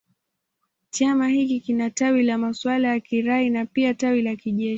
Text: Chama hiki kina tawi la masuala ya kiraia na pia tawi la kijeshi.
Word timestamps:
Chama 0.89 1.27
hiki 1.27 1.59
kina 1.59 1.89
tawi 1.89 2.23
la 2.23 2.37
masuala 2.37 2.87
ya 2.87 2.99
kiraia 2.99 3.49
na 3.49 3.65
pia 3.65 3.93
tawi 3.93 4.21
la 4.21 4.35
kijeshi. 4.35 4.69